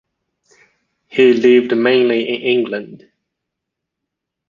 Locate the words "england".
2.41-3.07